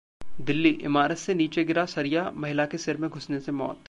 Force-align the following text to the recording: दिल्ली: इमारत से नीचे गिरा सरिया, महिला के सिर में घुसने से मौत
दिल्ली: 0.41 0.69
इमारत 0.83 1.17
से 1.17 1.33
नीचे 1.33 1.63
गिरा 1.63 1.85
सरिया, 1.85 2.29
महिला 2.35 2.65
के 2.65 2.77
सिर 2.77 2.97
में 2.97 3.09
घुसने 3.09 3.39
से 3.39 3.51
मौत 3.51 3.75